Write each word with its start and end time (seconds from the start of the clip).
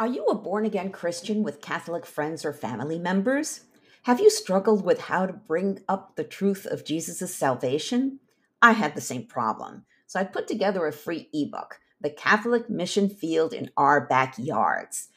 Are 0.00 0.06
you 0.06 0.26
a 0.26 0.34
born 0.36 0.64
again 0.64 0.92
Christian 0.92 1.42
with 1.42 1.60
Catholic 1.60 2.06
friends 2.06 2.44
or 2.44 2.52
family 2.52 3.00
members? 3.00 3.62
Have 4.04 4.20
you 4.20 4.30
struggled 4.30 4.84
with 4.84 5.00
how 5.00 5.26
to 5.26 5.32
bring 5.32 5.80
up 5.88 6.14
the 6.14 6.22
truth 6.22 6.66
of 6.66 6.84
Jesus' 6.84 7.34
salvation? 7.34 8.20
I 8.62 8.72
had 8.72 8.94
the 8.94 9.00
same 9.00 9.26
problem, 9.26 9.86
so 10.06 10.20
I 10.20 10.24
put 10.24 10.46
together 10.46 10.86
a 10.86 10.92
free 10.92 11.28
ebook, 11.32 11.80
The 12.00 12.10
Catholic 12.10 12.70
Mission 12.70 13.08
Field 13.08 13.52
in 13.52 13.72
Our 13.76 14.06
Backyards. 14.06 15.08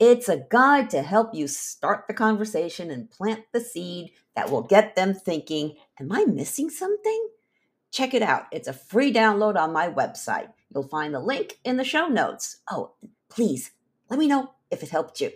It's 0.00 0.28
a 0.28 0.44
guide 0.50 0.90
to 0.90 1.02
help 1.02 1.32
you 1.32 1.46
start 1.46 2.06
the 2.08 2.14
conversation 2.14 2.90
and 2.90 3.08
plant 3.08 3.44
the 3.52 3.60
seed 3.60 4.10
that 4.34 4.50
will 4.50 4.62
get 4.62 4.96
them 4.96 5.14
thinking, 5.14 5.76
Am 6.00 6.10
I 6.10 6.24
missing 6.24 6.70
something? 6.70 7.28
Check 7.92 8.14
it 8.14 8.22
out. 8.22 8.46
It's 8.50 8.66
a 8.66 8.72
free 8.72 9.12
download 9.12 9.54
on 9.54 9.72
my 9.72 9.88
website. 9.88 10.48
You'll 10.74 10.88
find 10.88 11.14
the 11.14 11.20
link 11.20 11.60
in 11.62 11.76
the 11.76 11.84
show 11.84 12.08
notes. 12.08 12.56
Oh, 12.68 12.94
please 13.30 13.70
let 14.10 14.18
me 14.18 14.26
know 14.26 14.52
if 14.70 14.82
it 14.82 14.90
helped 14.90 15.20
you. 15.20 15.32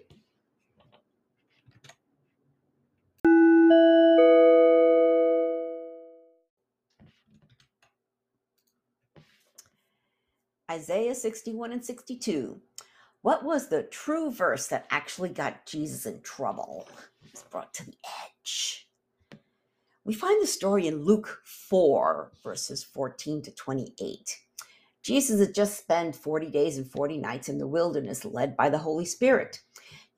Isaiah 10.70 11.14
61 11.14 11.72
and 11.72 11.84
62. 11.84 12.60
What 13.22 13.42
was 13.44 13.68
the 13.68 13.84
true 13.84 14.30
verse 14.30 14.68
that 14.68 14.86
actually 14.90 15.30
got 15.30 15.66
Jesus 15.66 16.06
in 16.06 16.20
trouble? 16.20 16.86
Was 17.32 17.42
brought 17.44 17.72
to 17.74 17.86
the 17.86 17.96
edge. 18.04 18.86
We 20.04 20.14
find 20.14 20.42
the 20.42 20.46
story 20.46 20.86
in 20.86 21.04
Luke 21.04 21.40
4, 21.44 22.32
verses 22.42 22.84
14 22.84 23.42
to 23.42 23.50
28. 23.50 24.38
Jesus 25.08 25.40
had 25.40 25.54
just 25.54 25.78
spent 25.78 26.14
40 26.14 26.50
days 26.50 26.76
and 26.76 26.86
40 26.86 27.16
nights 27.16 27.48
in 27.48 27.56
the 27.56 27.66
wilderness, 27.66 28.26
led 28.26 28.54
by 28.58 28.68
the 28.68 28.76
Holy 28.76 29.06
Spirit, 29.06 29.62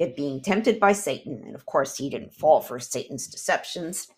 yet 0.01 0.17
being 0.17 0.43
tempted 0.43 0.81
by 0.81 0.93
Satan. 0.93 1.45
And 1.47 1.55
of 1.55 1.65
course, 1.65 1.97
he 1.97 2.11
didn't 2.11 2.34
fall 2.34 2.61
for 2.61 2.81
Satan's 2.81 3.28
deceptions. 3.28 4.09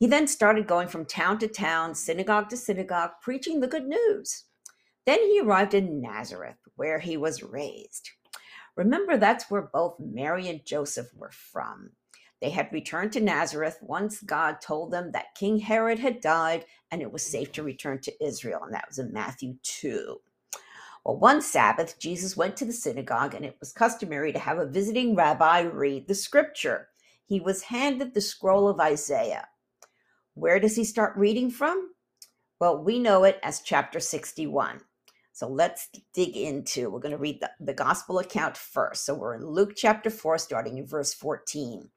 He 0.00 0.06
then 0.06 0.26
started 0.26 0.66
going 0.66 0.88
from 0.88 1.04
town 1.04 1.38
to 1.40 1.46
town, 1.46 1.94
synagogue 1.94 2.48
to 2.48 2.56
synagogue, 2.56 3.10
preaching 3.20 3.60
the 3.60 3.68
good 3.68 3.86
news. 3.86 4.44
Then 5.04 5.18
he 5.18 5.42
arrived 5.42 5.74
in 5.74 6.00
Nazareth, 6.00 6.56
where 6.76 7.00
he 7.00 7.18
was 7.18 7.42
raised. 7.42 8.08
Remember, 8.76 9.18
that's 9.18 9.50
where 9.50 9.68
both 9.70 10.00
Mary 10.00 10.48
and 10.48 10.64
Joseph 10.64 11.08
were 11.14 11.32
from. 11.32 11.90
They 12.40 12.50
had 12.50 12.72
returned 12.72 13.12
to 13.12 13.20
Nazareth 13.20 13.78
once 13.82 14.22
God 14.22 14.60
told 14.60 14.92
them 14.92 15.10
that 15.12 15.34
King 15.34 15.58
Herod 15.58 15.98
had 15.98 16.20
died 16.20 16.64
and 16.90 17.02
it 17.02 17.12
was 17.12 17.22
safe 17.22 17.50
to 17.52 17.62
return 17.62 18.00
to 18.02 18.24
Israel. 18.24 18.60
And 18.62 18.72
that 18.74 18.88
was 18.88 18.98
in 18.98 19.12
Matthew 19.12 19.56
2. 19.62 20.20
Well, 21.04 21.16
one 21.16 21.42
Sabbath, 21.42 21.98
Jesus 21.98 22.36
went 22.36 22.56
to 22.58 22.64
the 22.64 22.72
synagogue 22.72 23.34
and 23.34 23.44
it 23.44 23.56
was 23.60 23.72
customary 23.72 24.32
to 24.32 24.38
have 24.38 24.58
a 24.58 24.66
visiting 24.66 25.16
rabbi 25.16 25.60
read 25.60 26.06
the 26.06 26.14
scripture. 26.14 26.88
He 27.24 27.40
was 27.40 27.62
handed 27.62 28.14
the 28.14 28.20
scroll 28.20 28.68
of 28.68 28.80
Isaiah. 28.80 29.48
Where 30.34 30.60
does 30.60 30.76
he 30.76 30.84
start 30.84 31.16
reading 31.16 31.50
from? 31.50 31.90
Well, 32.60 32.82
we 32.82 32.98
know 32.98 33.24
it 33.24 33.38
as 33.42 33.60
chapter 33.60 34.00
61. 34.00 34.80
So 35.32 35.48
let's 35.48 35.88
dig 36.14 36.36
into, 36.36 36.90
we're 36.90 36.98
going 36.98 37.12
to 37.12 37.18
read 37.18 37.40
the, 37.40 37.50
the 37.60 37.74
gospel 37.74 38.18
account 38.18 38.56
first. 38.56 39.04
So 39.04 39.14
we're 39.14 39.34
in 39.34 39.46
Luke 39.46 39.74
chapter 39.76 40.10
4, 40.10 40.38
starting 40.38 40.78
in 40.78 40.86
verse 40.86 41.14
14. 41.14 41.88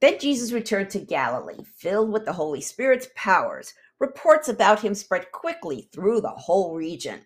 Then 0.00 0.18
Jesus 0.18 0.52
returned 0.52 0.90
to 0.90 1.00
Galilee, 1.00 1.64
filled 1.76 2.12
with 2.12 2.24
the 2.24 2.32
Holy 2.32 2.60
Spirit's 2.60 3.08
powers. 3.14 3.72
Reports 4.00 4.48
about 4.48 4.82
him 4.82 4.94
spread 4.94 5.32
quickly 5.32 5.88
through 5.92 6.20
the 6.20 6.28
whole 6.30 6.74
region. 6.74 7.20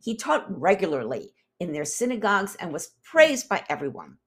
He 0.00 0.16
taught 0.16 0.46
regularly 0.60 1.34
in 1.60 1.72
their 1.72 1.84
synagogues 1.84 2.56
and 2.56 2.72
was 2.72 2.92
praised 3.02 3.48
by 3.48 3.64
everyone. 3.68 4.18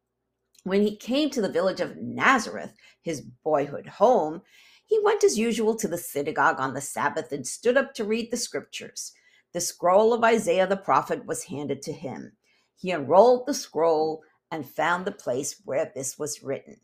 When 0.63 0.81
he 0.81 0.97
came 0.97 1.29
to 1.31 1.41
the 1.41 1.51
village 1.51 1.79
of 1.79 1.97
Nazareth, 1.97 2.73
his 3.01 3.21
boyhood 3.21 3.87
home, 3.87 4.41
he 4.85 4.99
went 5.03 5.23
as 5.23 5.37
usual 5.37 5.75
to 5.75 5.87
the 5.87 5.97
synagogue 5.97 6.59
on 6.59 6.73
the 6.73 6.81
Sabbath 6.81 7.31
and 7.31 7.45
stood 7.45 7.77
up 7.77 7.93
to 7.95 8.03
read 8.03 8.31
the 8.31 8.37
scriptures. 8.37 9.13
The 9.53 9.61
scroll 9.61 10.13
of 10.13 10.23
Isaiah 10.23 10.67
the 10.67 10.77
prophet 10.77 11.25
was 11.25 11.45
handed 11.45 11.81
to 11.83 11.93
him. 11.93 12.33
He 12.75 12.91
unrolled 12.91 13.47
the 13.47 13.53
scroll 13.53 14.23
and 14.51 14.67
found 14.67 15.05
the 15.05 15.11
place 15.11 15.61
where 15.65 15.91
this 15.95 16.19
was 16.19 16.43
written. 16.43 16.77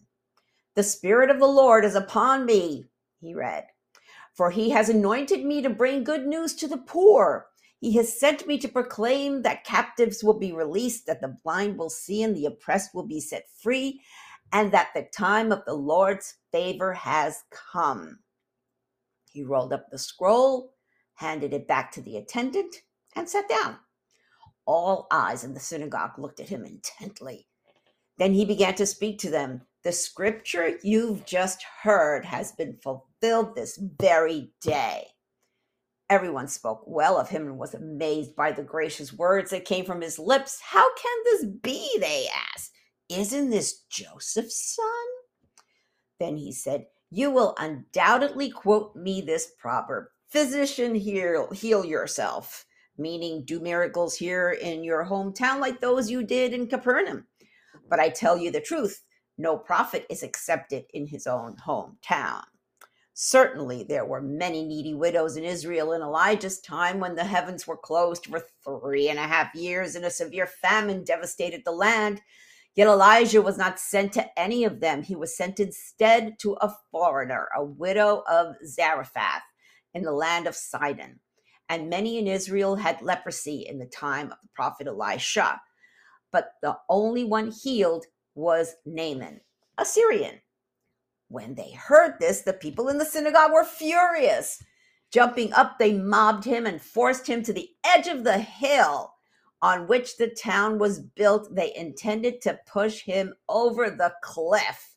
The 0.75 0.83
Spirit 0.83 1.29
of 1.29 1.39
the 1.39 1.47
Lord 1.47 1.83
is 1.83 1.95
upon 1.95 2.45
me, 2.45 2.85
he 3.19 3.33
read, 3.33 3.65
for 4.33 4.51
he 4.51 4.69
has 4.69 4.87
anointed 4.87 5.43
me 5.43 5.61
to 5.61 5.69
bring 5.69 6.03
good 6.03 6.25
news 6.25 6.55
to 6.55 6.67
the 6.67 6.77
poor. 6.77 7.47
He 7.79 7.97
has 7.97 8.17
sent 8.17 8.47
me 8.47 8.57
to 8.59 8.69
proclaim 8.69 9.41
that 9.41 9.65
captives 9.65 10.23
will 10.23 10.39
be 10.39 10.53
released, 10.53 11.07
that 11.07 11.19
the 11.19 11.37
blind 11.43 11.77
will 11.77 11.89
see, 11.89 12.23
and 12.23 12.35
the 12.35 12.45
oppressed 12.45 12.95
will 12.95 13.05
be 13.07 13.19
set 13.19 13.45
free, 13.61 14.01
and 14.53 14.71
that 14.71 14.89
the 14.95 15.07
time 15.13 15.51
of 15.51 15.65
the 15.65 15.73
Lord's 15.73 16.35
favor 16.51 16.93
has 16.93 17.43
come. 17.49 18.19
He 19.31 19.43
rolled 19.43 19.73
up 19.73 19.89
the 19.89 19.97
scroll, 19.97 20.73
handed 21.15 21.53
it 21.53 21.67
back 21.67 21.91
to 21.93 22.01
the 22.01 22.17
attendant, 22.17 22.75
and 23.15 23.27
sat 23.27 23.49
down. 23.49 23.77
All 24.65 25.07
eyes 25.11 25.43
in 25.43 25.53
the 25.53 25.59
synagogue 25.59 26.17
looked 26.17 26.39
at 26.39 26.49
him 26.49 26.63
intently. 26.63 27.47
Then 28.17 28.33
he 28.33 28.45
began 28.45 28.75
to 28.75 28.85
speak 28.85 29.19
to 29.19 29.29
them. 29.29 29.63
The 29.83 29.91
scripture 29.91 30.77
you've 30.83 31.25
just 31.25 31.63
heard 31.81 32.23
has 32.25 32.51
been 32.51 32.77
fulfilled 32.83 33.55
this 33.55 33.77
very 33.77 34.51
day. 34.61 35.07
Everyone 36.07 36.47
spoke 36.47 36.83
well 36.85 37.17
of 37.17 37.29
him 37.29 37.47
and 37.47 37.57
was 37.57 37.73
amazed 37.73 38.35
by 38.35 38.51
the 38.51 38.63
gracious 38.63 39.11
words 39.11 39.49
that 39.49 39.65
came 39.65 39.85
from 39.85 40.01
his 40.01 40.19
lips. 40.19 40.59
How 40.61 40.87
can 40.95 41.17
this 41.25 41.45
be? 41.45 41.89
They 41.99 42.27
asked. 42.53 42.73
Isn't 43.09 43.49
this 43.49 43.85
Joseph's 43.89 44.75
son? 44.75 45.65
Then 46.19 46.37
he 46.37 46.51
said, 46.51 46.85
You 47.09 47.31
will 47.31 47.55
undoubtedly 47.57 48.51
quote 48.51 48.95
me 48.95 49.21
this 49.21 49.53
proverb 49.57 50.05
Physician, 50.27 50.93
heal, 50.93 51.49
heal 51.51 51.83
yourself, 51.83 52.65
meaning 52.97 53.45
do 53.45 53.59
miracles 53.59 54.15
here 54.15 54.51
in 54.51 54.83
your 54.83 55.05
hometown 55.05 55.59
like 55.59 55.81
those 55.81 56.11
you 56.11 56.23
did 56.23 56.53
in 56.53 56.67
Capernaum. 56.67 57.25
But 57.89 57.99
I 57.99 58.09
tell 58.09 58.37
you 58.37 58.51
the 58.51 58.61
truth 58.61 59.01
no 59.37 59.57
prophet 59.57 60.05
is 60.09 60.23
accepted 60.23 60.85
in 60.93 61.07
his 61.07 61.27
own 61.27 61.55
hometown. 61.67 62.43
Certainly, 63.13 63.83
there 63.83 64.05
were 64.05 64.21
many 64.21 64.63
needy 64.63 64.93
widows 64.93 65.37
in 65.37 65.43
Israel 65.43 65.93
in 65.93 66.01
Elijah's 66.01 66.59
time 66.61 66.99
when 66.99 67.15
the 67.15 67.23
heavens 67.25 67.67
were 67.67 67.77
closed 67.77 68.27
for 68.27 68.43
three 68.63 69.09
and 69.09 69.19
a 69.19 69.23
half 69.23 69.53
years 69.53 69.95
and 69.95 70.05
a 70.05 70.09
severe 70.09 70.47
famine 70.47 71.03
devastated 71.03 71.63
the 71.65 71.71
land. 71.71 72.21
Yet 72.73 72.87
Elijah 72.87 73.41
was 73.41 73.57
not 73.57 73.79
sent 73.79 74.13
to 74.13 74.39
any 74.39 74.63
of 74.63 74.79
them. 74.79 75.03
He 75.03 75.15
was 75.15 75.35
sent 75.35 75.59
instead 75.59 76.39
to 76.39 76.53
a 76.61 76.73
foreigner, 76.89 77.49
a 77.55 77.63
widow 77.63 78.23
of 78.29 78.55
Zarephath 78.65 79.43
in 79.93 80.03
the 80.03 80.13
land 80.13 80.47
of 80.47 80.55
Sidon. 80.55 81.19
And 81.67 81.89
many 81.89 82.17
in 82.17 82.27
Israel 82.27 82.77
had 82.77 83.01
leprosy 83.01 83.65
in 83.67 83.77
the 83.77 83.85
time 83.85 84.31
of 84.31 84.37
the 84.41 84.49
prophet 84.55 84.87
Elisha. 84.87 85.61
But 86.31 86.53
the 86.61 86.77
only 86.89 87.25
one 87.25 87.51
healed 87.51 88.05
was 88.35 88.75
Naaman, 88.85 89.41
a 89.77 89.85
Syrian. 89.85 90.41
When 91.27 91.55
they 91.55 91.71
heard 91.71 92.15
this, 92.19 92.41
the 92.41 92.53
people 92.53 92.89
in 92.89 92.97
the 92.97 93.05
synagogue 93.05 93.51
were 93.53 93.63
furious. 93.63 94.61
Jumping 95.11 95.53
up, 95.53 95.77
they 95.77 95.93
mobbed 95.93 96.45
him 96.45 96.65
and 96.65 96.81
forced 96.81 97.27
him 97.27 97.43
to 97.43 97.53
the 97.53 97.69
edge 97.85 98.07
of 98.07 98.23
the 98.23 98.37
hill 98.37 99.13
on 99.61 99.87
which 99.87 100.17
the 100.17 100.29
town 100.29 100.79
was 100.79 100.99
built. 100.99 101.53
They 101.53 101.75
intended 101.75 102.41
to 102.41 102.59
push 102.65 103.01
him 103.01 103.33
over 103.47 103.89
the 103.89 104.13
cliff, 104.21 104.95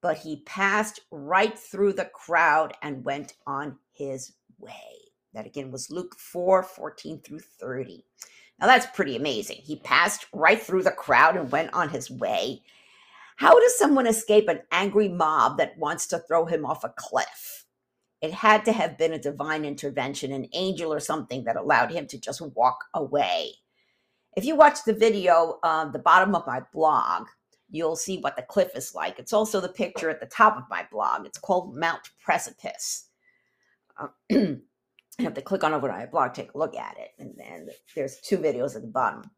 but 0.00 0.16
he 0.18 0.42
passed 0.46 1.00
right 1.10 1.58
through 1.58 1.94
the 1.94 2.10
crowd 2.14 2.72
and 2.82 3.04
went 3.04 3.34
on 3.46 3.78
his 3.92 4.32
way. 4.58 4.72
That 5.34 5.46
again 5.46 5.70
was 5.70 5.90
Luke 5.90 6.16
4 6.18 6.62
14 6.62 7.20
through 7.20 7.40
30. 7.40 8.04
Now 8.62 8.68
that's 8.68 8.86
pretty 8.86 9.16
amazing. 9.16 9.58
He 9.64 9.74
passed 9.74 10.26
right 10.32 10.62
through 10.62 10.84
the 10.84 10.92
crowd 10.92 11.36
and 11.36 11.50
went 11.50 11.74
on 11.74 11.88
his 11.88 12.08
way. 12.08 12.62
How 13.36 13.58
does 13.58 13.76
someone 13.76 14.06
escape 14.06 14.48
an 14.48 14.60
angry 14.70 15.08
mob 15.08 15.58
that 15.58 15.76
wants 15.76 16.06
to 16.08 16.20
throw 16.20 16.46
him 16.46 16.64
off 16.64 16.84
a 16.84 16.94
cliff? 16.96 17.64
It 18.20 18.32
had 18.32 18.64
to 18.66 18.72
have 18.72 18.96
been 18.96 19.12
a 19.12 19.18
divine 19.18 19.64
intervention, 19.64 20.30
an 20.30 20.46
angel 20.52 20.92
or 20.92 21.00
something 21.00 21.42
that 21.42 21.56
allowed 21.56 21.90
him 21.90 22.06
to 22.06 22.20
just 22.20 22.40
walk 22.54 22.84
away. 22.94 23.54
If 24.36 24.44
you 24.44 24.54
watch 24.54 24.84
the 24.84 24.94
video 24.94 25.58
on 25.64 25.90
the 25.90 25.98
bottom 25.98 26.36
of 26.36 26.46
my 26.46 26.62
blog, 26.72 27.26
you'll 27.68 27.96
see 27.96 28.18
what 28.18 28.36
the 28.36 28.42
cliff 28.42 28.76
is 28.76 28.94
like. 28.94 29.18
It's 29.18 29.32
also 29.32 29.60
the 29.60 29.68
picture 29.70 30.08
at 30.08 30.20
the 30.20 30.26
top 30.26 30.56
of 30.56 30.70
my 30.70 30.86
blog. 30.92 31.26
It's 31.26 31.38
called 31.38 31.76
Mount 31.76 32.10
Precipice. 32.24 33.08
Uh, 33.98 34.06
you 35.18 35.24
have 35.24 35.34
to 35.34 35.42
click 35.42 35.64
on 35.64 35.74
over 35.74 35.88
to 35.88 35.92
my 35.94 36.06
blog, 36.06 36.34
take 36.34 36.54
a 36.54 36.58
look 36.58 36.76
at 36.76 36.96
it, 36.98 37.10
and 37.18 37.34
then 37.36 37.68
there's 37.94 38.20
two 38.20 38.38
videos 38.38 38.74
at 38.76 38.82
the 38.82 38.88
bottom. 38.88 39.30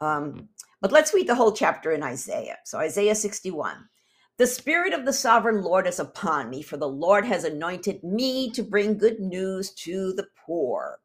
Um, 0.00 0.48
but 0.80 0.92
let's 0.92 1.14
read 1.14 1.28
the 1.28 1.34
whole 1.34 1.52
chapter 1.52 1.92
in 1.92 2.02
Isaiah. 2.02 2.58
So, 2.64 2.78
Isaiah 2.78 3.14
61. 3.14 3.88
The 4.36 4.46
Spirit 4.46 4.92
of 4.92 5.04
the 5.04 5.12
Sovereign 5.12 5.62
Lord 5.62 5.86
is 5.86 6.00
upon 6.00 6.50
me, 6.50 6.60
for 6.60 6.76
the 6.76 6.88
Lord 6.88 7.24
has 7.24 7.44
anointed 7.44 8.02
me 8.02 8.50
to 8.50 8.64
bring 8.64 8.98
good 8.98 9.20
news 9.20 9.70
to 9.74 10.12
the 10.12 10.26
poor. 10.44 10.98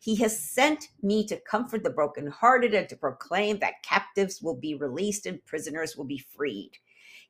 He 0.00 0.16
has 0.16 0.36
sent 0.36 0.88
me 1.00 1.24
to 1.28 1.40
comfort 1.40 1.84
the 1.84 1.90
brokenhearted 1.90 2.74
and 2.74 2.88
to 2.88 2.96
proclaim 2.96 3.60
that 3.60 3.84
captives 3.84 4.42
will 4.42 4.56
be 4.56 4.74
released 4.74 5.26
and 5.26 5.44
prisoners 5.46 5.96
will 5.96 6.04
be 6.04 6.18
freed. 6.18 6.72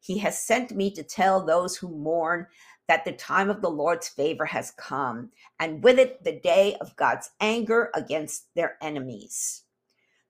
He 0.01 0.17
has 0.19 0.43
sent 0.43 0.73
me 0.73 0.91
to 0.93 1.03
tell 1.03 1.45
those 1.45 1.77
who 1.77 1.95
mourn 1.95 2.47
that 2.89 3.05
the 3.05 3.13
time 3.13 3.51
of 3.51 3.63
the 3.63 3.71
Lord's 3.71 4.09
favor 4.09 4.45
has 4.45 4.73
come, 4.73 5.31
and 5.61 5.83
with 5.83 5.99
it 5.99 6.25
the 6.25 6.41
day 6.41 6.77
of 6.81 6.97
God's 6.97 7.31
anger 7.41 7.91
against 7.95 8.47
their 8.55 8.77
enemies. 8.83 9.63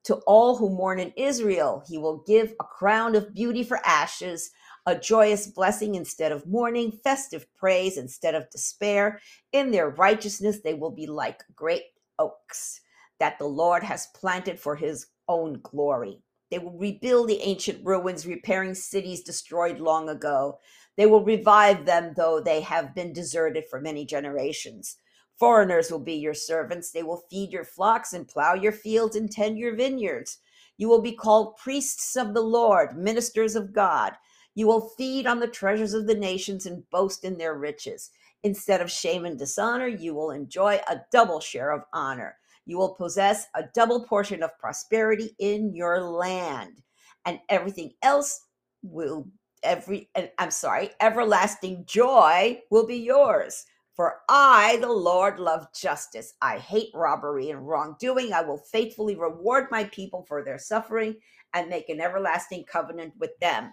To 0.04 0.16
all 0.26 0.56
who 0.56 0.68
mourn 0.68 0.98
in 0.98 1.12
Israel, 1.16 1.84
he 1.86 1.96
will 1.96 2.24
give 2.26 2.54
a 2.60 2.64
crown 2.64 3.14
of 3.14 3.34
beauty 3.34 3.62
for 3.62 3.78
ashes, 3.84 4.50
a 4.86 4.96
joyous 4.96 5.46
blessing 5.46 5.94
instead 5.94 6.32
of 6.32 6.46
mourning, 6.46 6.98
festive 7.04 7.46
praise 7.54 7.96
instead 7.96 8.34
of 8.34 8.50
despair. 8.50 9.20
In 9.52 9.70
their 9.70 9.90
righteousness, 9.90 10.60
they 10.62 10.74
will 10.74 10.90
be 10.90 11.06
like 11.06 11.44
great 11.54 11.84
oaks 12.18 12.80
that 13.20 13.38
the 13.38 13.46
Lord 13.46 13.84
has 13.84 14.08
planted 14.16 14.58
for 14.58 14.74
his 14.74 15.06
own 15.28 15.60
glory. 15.62 16.20
They 16.50 16.58
will 16.58 16.76
rebuild 16.76 17.28
the 17.28 17.40
ancient 17.40 17.86
ruins, 17.86 18.26
repairing 18.26 18.74
cities 18.74 19.22
destroyed 19.22 19.78
long 19.78 20.08
ago. 20.08 20.58
They 20.96 21.06
will 21.06 21.24
revive 21.24 21.86
them, 21.86 22.12
though 22.16 22.40
they 22.40 22.60
have 22.60 22.94
been 22.94 23.12
deserted 23.12 23.64
for 23.68 23.80
many 23.80 24.04
generations. 24.04 24.98
Foreigners 25.38 25.90
will 25.90 25.98
be 25.98 26.14
your 26.14 26.34
servants. 26.34 26.90
They 26.90 27.02
will 27.02 27.24
feed 27.30 27.52
your 27.52 27.64
flocks 27.64 28.12
and 28.12 28.28
plow 28.28 28.54
your 28.54 28.72
fields 28.72 29.16
and 29.16 29.30
tend 29.30 29.58
your 29.58 29.74
vineyards. 29.74 30.38
You 30.76 30.88
will 30.88 31.02
be 31.02 31.12
called 31.12 31.56
priests 31.56 32.16
of 32.16 32.34
the 32.34 32.42
Lord, 32.42 32.96
ministers 32.96 33.56
of 33.56 33.72
God. 33.72 34.12
You 34.54 34.66
will 34.66 34.90
feed 34.98 35.26
on 35.26 35.40
the 35.40 35.48
treasures 35.48 35.94
of 35.94 36.06
the 36.06 36.14
nations 36.14 36.66
and 36.66 36.88
boast 36.90 37.24
in 37.24 37.38
their 37.38 37.54
riches. 37.54 38.10
Instead 38.42 38.80
of 38.80 38.90
shame 38.90 39.24
and 39.24 39.38
dishonor, 39.38 39.86
you 39.86 40.14
will 40.14 40.30
enjoy 40.30 40.80
a 40.88 41.00
double 41.10 41.40
share 41.40 41.70
of 41.70 41.84
honor. 41.92 42.36
You 42.66 42.76
will 42.78 42.94
possess 42.94 43.46
a 43.54 43.64
double 43.74 44.04
portion 44.04 44.42
of 44.42 44.58
prosperity 44.58 45.34
in 45.38 45.74
your 45.74 46.00
land, 46.00 46.82
and 47.24 47.40
everything 47.48 47.92
else 48.02 48.46
will 48.82 49.26
every 49.62 50.08
and 50.14 50.30
I'm 50.38 50.50
sorry, 50.50 50.90
everlasting 51.00 51.84
joy 51.86 52.60
will 52.70 52.86
be 52.86 52.96
yours. 52.96 53.64
For 53.94 54.20
I, 54.28 54.78
the 54.80 54.90
Lord, 54.90 55.38
love 55.38 55.66
justice. 55.74 56.34
I 56.40 56.58
hate 56.58 56.90
robbery 56.94 57.50
and 57.50 57.66
wrongdoing. 57.68 58.32
I 58.32 58.40
will 58.40 58.56
faithfully 58.56 59.16
reward 59.16 59.66
my 59.70 59.84
people 59.84 60.24
for 60.26 60.42
their 60.42 60.58
suffering 60.58 61.16
and 61.52 61.68
make 61.68 61.90
an 61.90 62.00
everlasting 62.00 62.64
covenant 62.64 63.12
with 63.18 63.38
them. 63.40 63.72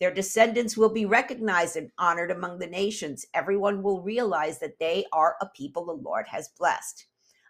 Their 0.00 0.12
descendants 0.12 0.76
will 0.76 0.90
be 0.90 1.06
recognized 1.06 1.76
and 1.76 1.90
honored 1.98 2.30
among 2.30 2.58
the 2.58 2.66
nations. 2.66 3.24
Everyone 3.32 3.82
will 3.82 4.02
realize 4.02 4.58
that 4.58 4.78
they 4.78 5.06
are 5.12 5.36
a 5.40 5.46
people 5.56 5.86
the 5.86 5.92
Lord 5.92 6.26
has 6.28 6.50
blessed. 6.58 7.06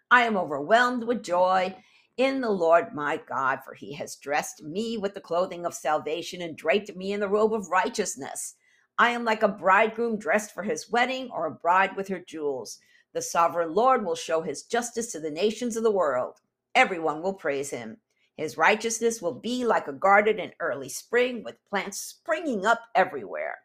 I 0.09 0.21
am 0.21 0.37
overwhelmed 0.37 1.03
with 1.03 1.23
joy 1.23 1.75
in 2.17 2.41
the 2.41 2.49
Lord 2.49 2.93
my 2.93 3.19
God, 3.27 3.59
for 3.65 3.73
he 3.73 3.93
has 3.93 4.15
dressed 4.15 4.63
me 4.63 4.97
with 4.97 5.13
the 5.13 5.21
clothing 5.21 5.65
of 5.65 5.73
salvation 5.73 6.41
and 6.41 6.55
draped 6.57 6.95
me 6.95 7.11
in 7.11 7.19
the 7.19 7.27
robe 7.27 7.53
of 7.53 7.69
righteousness. 7.69 8.55
I 8.97 9.09
am 9.09 9.25
like 9.25 9.43
a 9.43 9.49
bridegroom 9.49 10.17
dressed 10.17 10.53
for 10.53 10.63
his 10.63 10.89
wedding 10.89 11.29
or 11.31 11.45
a 11.45 11.51
bride 11.51 11.95
with 11.97 12.07
her 12.07 12.19
jewels. 12.19 12.79
The 13.13 13.21
sovereign 13.21 13.73
Lord 13.73 14.05
will 14.05 14.15
show 14.15 14.41
his 14.41 14.63
justice 14.63 15.11
to 15.11 15.19
the 15.19 15.31
nations 15.31 15.75
of 15.75 15.83
the 15.83 15.91
world. 15.91 16.35
Everyone 16.73 17.21
will 17.21 17.33
praise 17.33 17.69
him. 17.69 17.97
His 18.37 18.57
righteousness 18.57 19.21
will 19.21 19.33
be 19.33 19.65
like 19.65 19.87
a 19.87 19.93
garden 19.93 20.39
in 20.39 20.51
early 20.59 20.89
spring 20.89 21.43
with 21.43 21.63
plants 21.69 21.99
springing 21.99 22.65
up 22.65 22.81
everywhere. 22.93 23.57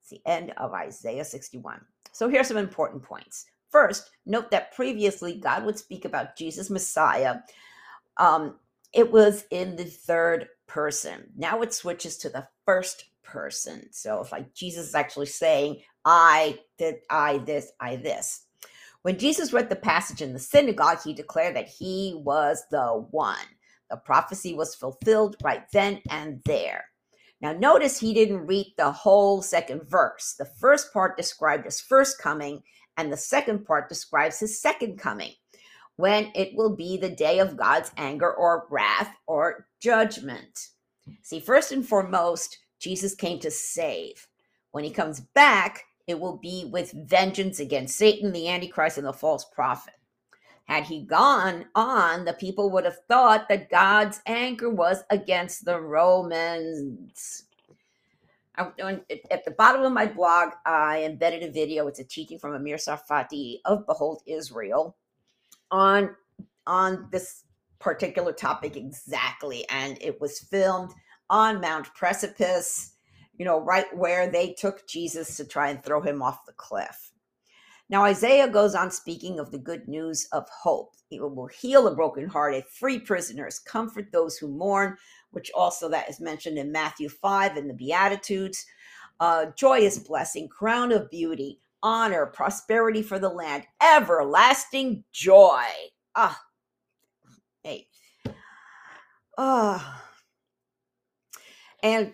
It's 0.00 0.10
the 0.10 0.20
end 0.26 0.52
of 0.56 0.72
Isaiah 0.72 1.24
61. 1.24 1.80
So 2.12 2.28
here's 2.28 2.48
some 2.48 2.56
important 2.56 3.02
points. 3.02 3.46
First, 3.70 4.10
note 4.26 4.50
that 4.50 4.74
previously 4.74 5.34
God 5.34 5.64
would 5.64 5.78
speak 5.78 6.04
about 6.04 6.36
Jesus 6.36 6.70
Messiah. 6.70 7.36
Um, 8.18 8.56
it 8.92 9.10
was 9.10 9.44
in 9.50 9.76
the 9.76 9.84
third 9.84 10.48
person. 10.66 11.30
Now 11.36 11.62
it 11.62 11.74
switches 11.74 12.16
to 12.18 12.28
the 12.28 12.46
first 12.64 13.04
person. 13.22 13.88
So 13.92 14.20
if 14.20 14.32
like 14.32 14.54
Jesus 14.54 14.88
is 14.88 14.94
actually 14.94 15.26
saying, 15.26 15.82
I 16.04 16.58
did 16.78 16.96
I 17.10 17.38
this, 17.38 17.70
I 17.80 17.96
this. 17.96 18.46
When 19.02 19.18
Jesus 19.18 19.52
read 19.52 19.68
the 19.68 19.76
passage 19.76 20.22
in 20.22 20.32
the 20.32 20.38
synagogue, 20.38 20.98
he 21.04 21.14
declared 21.14 21.56
that 21.56 21.68
he 21.68 22.20
was 22.24 22.64
the 22.70 23.06
one. 23.10 23.36
The 23.90 23.96
prophecy 23.96 24.54
was 24.54 24.74
fulfilled 24.74 25.36
right 25.42 25.64
then 25.72 26.02
and 26.10 26.42
there. 26.44 26.84
Now, 27.40 27.52
notice 27.52 27.98
he 27.98 28.12
didn't 28.12 28.46
read 28.46 28.74
the 28.76 28.90
whole 28.90 29.42
second 29.42 29.88
verse. 29.88 30.34
The 30.38 30.44
first 30.44 30.92
part 30.92 31.16
described 31.16 31.64
his 31.64 31.80
first 31.80 32.18
coming, 32.20 32.62
and 32.96 33.12
the 33.12 33.16
second 33.16 33.64
part 33.64 33.88
describes 33.88 34.40
his 34.40 34.60
second 34.60 34.98
coming, 34.98 35.32
when 35.98 36.30
it 36.36 36.54
will 36.54 36.74
be 36.74 36.96
the 36.96 37.10
day 37.10 37.40
of 37.40 37.56
God's 37.56 37.90
anger 37.96 38.32
or 38.32 38.68
wrath 38.70 39.12
or 39.26 39.66
judgment. 39.80 40.68
See, 41.22 41.40
first 41.40 41.72
and 41.72 41.86
foremost, 41.86 42.56
Jesus 42.78 43.16
came 43.16 43.40
to 43.40 43.50
save. 43.50 44.28
When 44.70 44.84
he 44.84 44.90
comes 44.90 45.18
back, 45.34 45.82
it 46.06 46.18
will 46.18 46.36
be 46.36 46.70
with 46.72 46.92
vengeance 47.08 47.58
against 47.58 47.96
Satan, 47.96 48.30
the 48.30 48.48
Antichrist, 48.48 48.98
and 48.98 49.08
the 49.08 49.12
false 49.12 49.44
prophet. 49.44 49.94
Had 50.66 50.84
he 50.84 51.02
gone 51.02 51.64
on, 51.74 52.24
the 52.24 52.34
people 52.34 52.70
would 52.70 52.84
have 52.84 53.04
thought 53.08 53.48
that 53.48 53.68
God's 53.68 54.20
anger 54.26 54.70
was 54.70 55.02
against 55.10 55.64
the 55.64 55.80
Romans. 55.80 57.42
At 58.56 59.44
the 59.44 59.54
bottom 59.58 59.82
of 59.82 59.92
my 59.92 60.06
blog, 60.06 60.50
I 60.64 61.02
embedded 61.02 61.42
a 61.42 61.50
video. 61.50 61.88
It's 61.88 61.98
a 61.98 62.04
teaching 62.04 62.38
from 62.38 62.54
Amir 62.54 62.76
Tsarfati 62.76 63.56
of 63.64 63.84
Behold 63.84 64.22
Israel 64.26 64.96
on 65.70 66.14
on 66.66 67.08
this 67.10 67.44
particular 67.78 68.32
topic 68.32 68.76
exactly, 68.76 69.66
and 69.70 69.98
it 70.00 70.20
was 70.20 70.40
filmed 70.40 70.92
on 71.30 71.60
Mount 71.60 71.92
Precipice, 71.94 72.94
you 73.36 73.44
know, 73.44 73.60
right 73.60 73.86
where 73.96 74.30
they 74.30 74.52
took 74.52 74.86
Jesus 74.86 75.36
to 75.36 75.44
try 75.44 75.70
and 75.70 75.82
throw 75.82 76.00
him 76.00 76.22
off 76.22 76.46
the 76.46 76.52
cliff. 76.52 77.12
Now, 77.90 78.04
Isaiah 78.04 78.48
goes 78.48 78.74
on 78.74 78.90
speaking 78.90 79.38
of 79.38 79.50
the 79.50 79.58
good 79.58 79.88
news 79.88 80.28
of 80.32 80.46
hope. 80.50 80.92
He 81.08 81.18
will 81.20 81.46
heal 81.46 81.84
the 81.84 81.94
brokenhearted, 81.94 82.64
free 82.66 82.98
prisoners, 82.98 83.58
comfort 83.58 84.12
those 84.12 84.36
who 84.36 84.48
mourn, 84.48 84.96
which 85.30 85.50
also 85.54 85.88
that 85.88 86.10
is 86.10 86.20
mentioned 86.20 86.58
in 86.58 86.70
Matthew 86.70 87.08
5 87.08 87.56
in 87.56 87.66
the 87.66 87.72
Beatitudes. 87.72 88.66
Uh, 89.20 89.46
joyous 89.56 89.98
blessing, 89.98 90.48
crown 90.48 90.92
of 90.92 91.10
beauty, 91.10 91.60
honor, 91.82 92.26
prosperity 92.26 93.02
for 93.02 93.18
the 93.18 93.28
land, 93.28 93.64
everlasting 93.82 95.04
joy. 95.12 95.64
Ah, 96.16 96.40
hey. 97.62 97.88
Ah. 99.38 100.04
and 101.82 102.12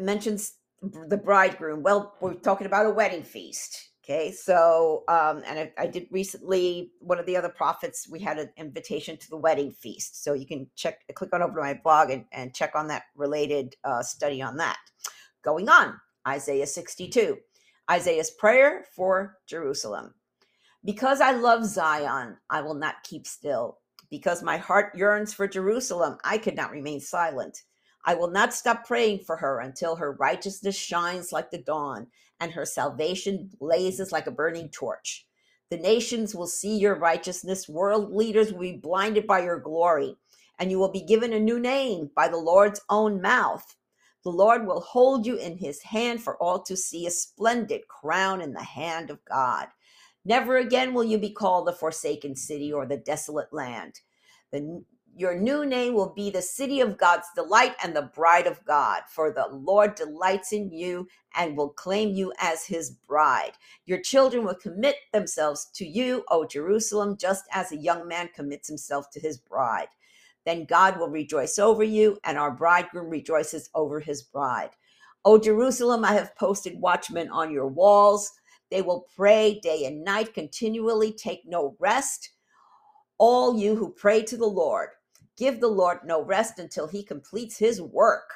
mentions 0.00 0.54
the 0.82 1.16
bridegroom. 1.16 1.82
Well, 1.82 2.14
we're 2.20 2.34
talking 2.34 2.66
about 2.66 2.86
a 2.86 2.90
wedding 2.90 3.22
feast. 3.22 3.90
Okay, 4.04 4.32
so 4.32 5.04
um, 5.08 5.42
and 5.46 5.58
I, 5.58 5.72
I 5.78 5.86
did 5.86 6.06
recently 6.10 6.92
one 7.00 7.18
of 7.18 7.26
the 7.26 7.36
other 7.36 7.50
prophets. 7.50 8.08
We 8.10 8.20
had 8.20 8.38
an 8.38 8.50
invitation 8.56 9.18
to 9.18 9.30
the 9.30 9.36
wedding 9.36 9.70
feast, 9.70 10.24
so 10.24 10.32
you 10.34 10.46
can 10.46 10.66
check, 10.76 11.00
click 11.14 11.34
on 11.34 11.42
over 11.42 11.54
to 11.56 11.60
my 11.60 11.74
blog 11.74 12.10
and, 12.10 12.24
and 12.32 12.54
check 12.54 12.72
on 12.74 12.88
that 12.88 13.04
related 13.16 13.76
uh, 13.84 14.02
study 14.02 14.40
on 14.42 14.56
that. 14.58 14.78
Going 15.44 15.68
on, 15.68 16.00
Isaiah 16.26 16.66
62, 16.66 17.38
Isaiah's 17.90 18.30
prayer 18.30 18.84
for 18.94 19.38
Jerusalem. 19.46 20.14
Because 20.84 21.20
I 21.20 21.32
love 21.32 21.64
Zion, 21.64 22.36
I 22.50 22.60
will 22.62 22.74
not 22.74 23.02
keep 23.02 23.26
still. 23.26 23.78
Because 24.10 24.42
my 24.42 24.56
heart 24.56 24.96
yearns 24.96 25.34
for 25.34 25.48
Jerusalem, 25.48 26.18
I 26.24 26.38
could 26.38 26.56
not 26.56 26.70
remain 26.70 27.00
silent. 27.00 27.62
I 28.04 28.14
will 28.14 28.30
not 28.30 28.54
stop 28.54 28.86
praying 28.86 29.24
for 29.26 29.36
her 29.36 29.60
until 29.60 29.96
her 29.96 30.12
righteousness 30.12 30.76
shines 30.76 31.32
like 31.32 31.50
the 31.50 31.62
dawn 31.62 32.06
and 32.40 32.52
her 32.52 32.64
salvation 32.64 33.50
blazes 33.58 34.12
like 34.12 34.26
a 34.26 34.30
burning 34.32 34.70
torch. 34.70 35.26
The 35.70 35.76
nations 35.76 36.34
will 36.34 36.46
see 36.46 36.78
your 36.78 36.98
righteousness, 36.98 37.68
world 37.68 38.12
leaders 38.12 38.52
will 38.52 38.60
be 38.60 38.76
blinded 38.76 39.26
by 39.26 39.42
your 39.42 39.58
glory, 39.58 40.16
and 40.58 40.70
you 40.70 40.78
will 40.78 40.92
be 40.92 41.02
given 41.02 41.32
a 41.32 41.40
new 41.40 41.60
name 41.60 42.10
by 42.16 42.28
the 42.28 42.38
Lord's 42.38 42.80
own 42.88 43.20
mouth. 43.20 43.76
The 44.24 44.30
Lord 44.30 44.66
will 44.66 44.80
hold 44.80 45.26
you 45.26 45.36
in 45.36 45.58
his 45.58 45.82
hand 45.82 46.22
for 46.22 46.36
all 46.42 46.62
to 46.62 46.76
see, 46.76 47.06
a 47.06 47.10
splendid 47.10 47.88
crown 47.88 48.40
in 48.40 48.52
the 48.52 48.62
hand 48.62 49.10
of 49.10 49.24
God. 49.24 49.68
Never 50.24 50.56
again 50.56 50.92
will 50.92 51.04
you 51.04 51.18
be 51.18 51.30
called 51.30 51.66
the 51.66 51.72
forsaken 51.72 52.36
city 52.36 52.72
or 52.72 52.84
the 52.86 52.96
desolate 52.96 53.52
land. 53.52 54.00
The 54.52 54.84
your 55.18 55.36
new 55.36 55.66
name 55.66 55.94
will 55.94 56.14
be 56.14 56.30
the 56.30 56.42
city 56.42 56.80
of 56.80 56.96
God's 56.96 57.26
delight 57.34 57.74
and 57.82 57.94
the 57.94 58.02
bride 58.14 58.46
of 58.46 58.64
God, 58.64 59.02
for 59.08 59.32
the 59.32 59.48
Lord 59.50 59.96
delights 59.96 60.52
in 60.52 60.70
you 60.70 61.08
and 61.34 61.56
will 61.56 61.70
claim 61.70 62.10
you 62.10 62.32
as 62.38 62.66
his 62.66 62.90
bride. 62.90 63.52
Your 63.84 64.00
children 64.00 64.44
will 64.44 64.54
commit 64.54 64.94
themselves 65.12 65.70
to 65.74 65.84
you, 65.84 66.24
O 66.30 66.46
Jerusalem, 66.46 67.16
just 67.16 67.44
as 67.50 67.72
a 67.72 67.76
young 67.76 68.06
man 68.06 68.28
commits 68.32 68.68
himself 68.68 69.10
to 69.10 69.20
his 69.20 69.38
bride. 69.38 69.88
Then 70.48 70.64
God 70.64 70.98
will 70.98 71.10
rejoice 71.10 71.58
over 71.58 71.84
you, 71.84 72.16
and 72.24 72.38
our 72.38 72.50
bridegroom 72.50 73.10
rejoices 73.10 73.68
over 73.74 74.00
his 74.00 74.22
bride. 74.22 74.70
O 75.26 75.38
Jerusalem, 75.38 76.06
I 76.06 76.14
have 76.14 76.34
posted 76.36 76.80
watchmen 76.80 77.28
on 77.28 77.52
your 77.52 77.66
walls. 77.66 78.32
They 78.70 78.80
will 78.80 79.06
pray 79.14 79.60
day 79.62 79.84
and 79.84 80.02
night, 80.02 80.32
continually 80.32 81.12
take 81.12 81.42
no 81.44 81.76
rest. 81.78 82.30
All 83.18 83.58
you 83.58 83.76
who 83.76 83.92
pray 83.92 84.22
to 84.22 84.38
the 84.38 84.46
Lord, 84.46 84.88
Give 85.36 85.60
the 85.60 85.68
Lord 85.68 85.98
no 86.06 86.24
rest 86.24 86.58
until 86.58 86.86
he 86.86 87.02
completes 87.02 87.58
his 87.58 87.82
work. 87.82 88.30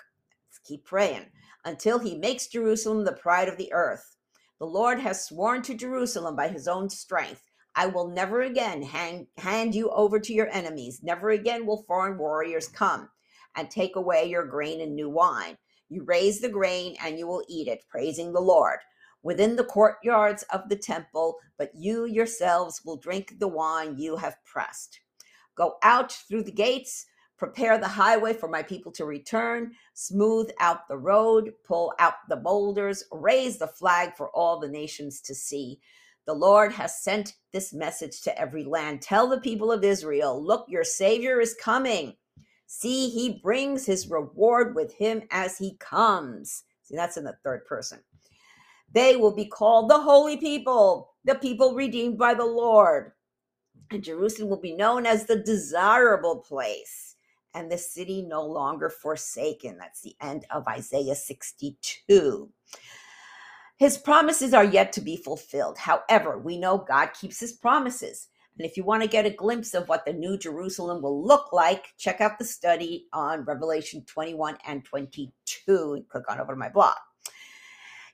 Let's 0.51 0.59
keep 0.59 0.85
praying. 0.85 1.25
Until 1.65 1.99
he 1.99 2.19
makes 2.19 2.47
Jerusalem 2.47 3.07
the 3.07 3.15
pride 3.15 3.49
of 3.49 3.57
the 3.57 3.73
earth. 3.73 4.17
The 4.59 4.67
Lord 4.67 4.99
has 5.01 5.25
sworn 5.25 5.63
to 5.63 5.75
Jerusalem 5.75 6.37
by 6.37 6.49
his 6.49 6.69
own 6.69 6.91
strength. 6.91 7.51
I 7.77 7.87
will 7.87 8.09
never 8.09 8.43
again 8.43 8.83
hang, 8.83 9.29
hand 9.39 9.75
you 9.75 9.91
over 9.91 10.21
to 10.21 10.33
your 10.33 10.49
enemies. 10.51 11.01
Never 11.03 11.31
again 11.31 11.67
will 11.67 11.85
foreign 11.85 12.19
warriors 12.19 12.69
come 12.69 13.09
and 13.57 13.71
take 13.71 13.97
away 13.97 14.27
your 14.27 14.47
grain 14.47 14.81
and 14.81 14.95
new 14.95 15.11
wine. 15.11 15.57
You 15.89 16.05
raise 16.05 16.41
the 16.41 16.49
grain 16.49 16.97
and 17.03 17.19
you 17.19 17.27
will 17.27 17.45
eat 17.49 17.69
it, 17.69 17.85
praising 17.91 18.33
the 18.33 18.41
Lord 18.41 18.79
within 19.23 19.57
the 19.57 19.65
courtyards 19.65 20.43
of 20.53 20.69
the 20.69 20.77
temple, 20.77 21.39
but 21.59 21.71
you 21.75 22.05
yourselves 22.07 22.83
will 22.85 22.97
drink 22.97 23.39
the 23.39 23.49
wine 23.49 23.97
you 23.99 24.17
have 24.17 24.37
pressed. 24.45 25.01
Go 25.57 25.77
out 25.83 26.13
through 26.13 26.45
the 26.45 26.53
gates, 26.53 27.07
prepare 27.39 27.79
the 27.79 27.89
highway 27.89 28.33
for 28.33 28.49
my 28.49 28.63
people 28.63 28.93
to 28.93 29.05
return, 29.05 29.73
smooth 29.95 30.51
out 30.61 30.89
the 30.89 30.99
road, 30.99 31.53
pull 31.65 31.93
out 31.99 32.15
the 32.29 32.37
boulders, 32.37 33.05
raise 33.13 33.59
the 33.59 33.67
flag 33.67 34.15
for 34.17 34.31
all 34.31 34.61
the 34.61 34.69
nations 34.69 35.21
to 35.23 35.35
see. 35.35 35.81
The 36.27 36.35
Lord 36.35 36.73
has 36.73 37.03
sent 37.03 37.35
this 37.53 37.73
message 37.73 38.21
to 38.23 38.39
every 38.39 38.65
land. 38.65 39.03
Tell 39.03 39.29
the 39.29 39.41
people 39.41 39.73
of 39.73 39.85
Israel, 39.85 40.43
look, 40.43 40.67
your 40.69 40.85
Savior 40.85 41.41
is 41.41 41.55
coming. 41.55 42.17
See, 42.67 43.09
he 43.11 43.41
brings 43.43 43.85
his 43.85 44.09
reward 44.09 44.75
with 44.75 44.95
him 44.95 45.23
as 45.31 45.59
he 45.59 45.77
comes. 45.79 46.65
See, 46.83 46.97
that's 46.97 47.17
in 47.17 47.25
the 47.25 47.37
third 47.45 47.65
person. 47.67 48.01
They 48.93 49.17
will 49.17 49.35
be 49.35 49.47
called 49.47 49.91
the 49.91 50.01
holy 50.01 50.37
people, 50.37 51.15
the 51.25 51.35
people 51.35 51.75
redeemed 51.75 52.19
by 52.19 52.35
the 52.35 52.45
Lord 52.45 53.13
and 53.93 54.03
Jerusalem 54.03 54.49
will 54.49 54.61
be 54.61 54.75
known 54.75 55.07
as 55.07 55.27
the 55.27 55.37
desirable 55.37 56.37
place 56.37 57.17
and 57.55 57.71
the 57.71 57.79
city 57.79 58.23
no 58.23 58.45
longer 58.45 58.89
forsaken. 58.89 59.77
That's 59.79 60.01
the 60.01 60.17
end 60.21 60.47
of 60.51 60.67
Isaiah 60.67 61.15
62. 61.15 62.49
His 63.77 63.99
promises 63.99 64.55
are 64.55 64.65
yet 64.65 64.93
to 64.93 65.01
be 65.01 65.17
fulfilled. 65.17 65.79
However, 65.79 66.39
we 66.39 66.59
know 66.59 66.79
God 66.79 67.11
keeps 67.19 67.41
his 67.41 67.53
promises. 67.53 68.29
And 68.59 68.67
if 68.67 68.77
you 68.77 68.85
want 68.85 69.03
to 69.03 69.09
get 69.09 69.27
a 69.27 69.31
glimpse 69.31 69.75
of 69.75 69.89
what 69.89 70.05
the 70.05 70.13
new 70.13 70.37
Jerusalem 70.37 71.03
will 71.03 71.25
look 71.25 71.53
like, 71.53 71.95
check 71.97 72.21
out 72.21 72.39
the 72.39 72.45
study 72.45 73.07
on 73.13 73.45
Revelation 73.45 74.05
21 74.05 74.59
and 74.67 74.85
22 74.85 75.95
and 75.95 76.09
click 76.09 76.25
on 76.31 76.39
over 76.39 76.53
to 76.53 76.59
my 76.59 76.69
blog. 76.69 76.95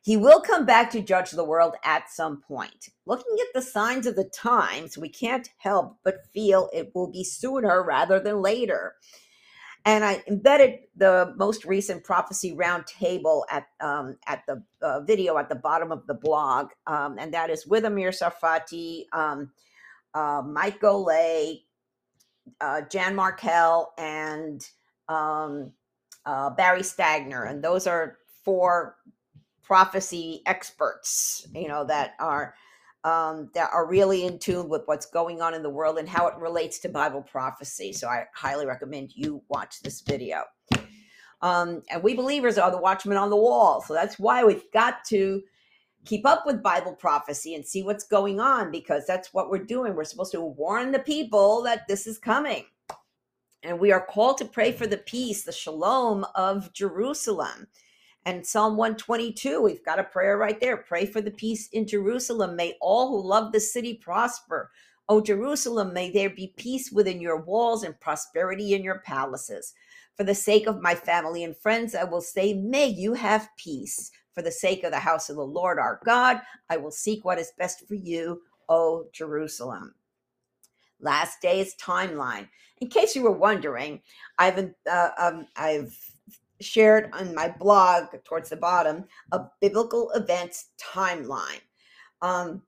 He 0.02 0.16
will 0.16 0.40
come 0.40 0.64
back 0.64 0.90
to 0.92 1.02
judge 1.02 1.32
the 1.32 1.44
world 1.44 1.74
at 1.84 2.08
some 2.08 2.40
point. 2.40 2.88
Looking 3.04 3.36
at 3.40 3.52
the 3.52 3.60
signs 3.60 4.06
of 4.06 4.14
the 4.14 4.30
times, 4.32 4.96
we 4.96 5.08
can't 5.08 5.50
help 5.58 5.98
but 6.04 6.24
feel 6.32 6.70
it 6.72 6.92
will 6.94 7.10
be 7.10 7.24
sooner 7.24 7.82
rather 7.82 8.20
than 8.20 8.40
later. 8.40 8.94
And 9.84 10.04
I 10.04 10.22
embedded 10.26 10.80
the 10.96 11.32
most 11.36 11.64
recent 11.64 12.04
prophecy 12.04 12.54
roundtable 12.54 13.42
at 13.50 13.66
um, 13.80 14.16
at 14.26 14.44
the 14.46 14.62
uh, 14.82 15.00
video 15.00 15.38
at 15.38 15.48
the 15.48 15.54
bottom 15.54 15.92
of 15.92 16.06
the 16.06 16.14
blog, 16.14 16.70
um, 16.86 17.16
and 17.18 17.32
that 17.32 17.48
is 17.48 17.66
with 17.66 17.84
Amir 17.84 18.10
Tsarfati, 18.10 19.04
um, 19.12 19.50
uh, 20.14 20.42
Mike 20.44 20.80
Golay, 20.80 21.62
uh, 22.60 22.82
Jan 22.82 23.14
Markell, 23.14 23.86
and 23.96 24.60
um, 25.08 25.72
uh, 26.26 26.50
Barry 26.50 26.82
Stagner, 26.82 27.48
and 27.48 27.64
those 27.64 27.86
are 27.86 28.18
four 28.44 28.96
prophecy 29.62 30.42
experts, 30.46 31.46
you 31.54 31.68
know, 31.68 31.84
that 31.84 32.14
are 32.18 32.54
um, 33.04 33.50
that 33.54 33.70
are 33.72 33.86
really 33.86 34.24
in 34.24 34.38
tune 34.38 34.68
with 34.68 34.82
what's 34.86 35.06
going 35.06 35.40
on 35.40 35.54
in 35.54 35.62
the 35.62 35.70
world 35.70 35.98
and 35.98 36.08
how 36.08 36.26
it 36.26 36.36
relates 36.36 36.78
to 36.80 36.88
Bible 36.88 37.22
prophecy. 37.22 37.92
So 37.92 38.08
I 38.08 38.24
highly 38.34 38.66
recommend 38.66 39.12
you 39.14 39.42
watch 39.48 39.80
this 39.80 40.00
video. 40.00 40.42
Um, 41.40 41.82
and 41.90 42.02
we 42.02 42.14
believers 42.14 42.58
are 42.58 42.70
the 42.70 42.80
watchmen 42.80 43.16
on 43.16 43.30
the 43.30 43.36
wall. 43.36 43.80
So 43.80 43.94
that's 43.94 44.18
why 44.18 44.44
we've 44.44 44.70
got 44.72 45.04
to 45.06 45.42
keep 46.04 46.26
up 46.26 46.44
with 46.46 46.62
Bible 46.62 46.94
prophecy 46.94 47.54
and 47.54 47.64
see 47.64 47.82
what's 47.82 48.04
going 48.04 48.40
on 48.40 48.70
because 48.70 49.06
that's 49.06 49.32
what 49.32 49.50
we're 49.50 49.64
doing. 49.64 49.94
We're 49.94 50.04
supposed 50.04 50.32
to 50.32 50.40
warn 50.40 50.90
the 50.90 50.98
people 50.98 51.62
that 51.62 51.86
this 51.86 52.06
is 52.06 52.18
coming. 52.18 52.64
And 53.62 53.78
we 53.78 53.92
are 53.92 54.04
called 54.04 54.38
to 54.38 54.44
pray 54.44 54.72
for 54.72 54.86
the 54.86 54.98
peace, 54.98 55.44
the 55.44 55.52
shalom 55.52 56.24
of 56.34 56.72
Jerusalem. 56.72 57.68
And 58.28 58.46
Psalm 58.46 58.76
122, 58.76 59.62
we've 59.62 59.82
got 59.86 59.98
a 59.98 60.04
prayer 60.04 60.36
right 60.36 60.60
there. 60.60 60.76
Pray 60.76 61.06
for 61.06 61.22
the 61.22 61.30
peace 61.30 61.70
in 61.72 61.86
Jerusalem. 61.86 62.56
May 62.56 62.74
all 62.78 63.08
who 63.08 63.26
love 63.26 63.52
the 63.52 63.60
city 63.60 63.94
prosper. 63.94 64.70
O 65.08 65.22
Jerusalem, 65.22 65.94
may 65.94 66.10
there 66.10 66.28
be 66.28 66.52
peace 66.58 66.92
within 66.92 67.22
your 67.22 67.40
walls 67.40 67.84
and 67.84 67.98
prosperity 67.98 68.74
in 68.74 68.84
your 68.84 68.98
palaces. 68.98 69.72
For 70.14 70.24
the 70.24 70.34
sake 70.34 70.66
of 70.66 70.82
my 70.82 70.94
family 70.94 71.42
and 71.42 71.56
friends, 71.56 71.94
I 71.94 72.04
will 72.04 72.20
say, 72.20 72.52
May 72.52 72.88
you 72.88 73.14
have 73.14 73.48
peace. 73.56 74.10
For 74.34 74.42
the 74.42 74.52
sake 74.52 74.84
of 74.84 74.90
the 74.90 74.98
house 74.98 75.30
of 75.30 75.36
the 75.36 75.42
Lord 75.42 75.78
our 75.78 75.98
God, 76.04 76.42
I 76.68 76.76
will 76.76 76.90
seek 76.90 77.24
what 77.24 77.38
is 77.38 77.52
best 77.56 77.88
for 77.88 77.94
you, 77.94 78.42
O 78.68 79.06
Jerusalem. 79.10 79.94
Last 81.00 81.40
day's 81.40 81.74
timeline. 81.76 82.46
In 82.82 82.88
case 82.88 83.16
you 83.16 83.22
were 83.22 83.32
wondering, 83.32 84.02
I've 84.38 84.58
uh, 84.86 85.08
um, 85.18 85.46
I've 85.56 85.96
shared 86.60 87.10
on 87.12 87.34
my 87.34 87.48
blog 87.48 88.06
towards 88.24 88.50
the 88.50 88.56
bottom 88.56 89.04
a 89.32 89.40
biblical 89.60 90.10
events 90.12 90.70
timeline. 90.80 91.60
Um, 92.22 92.62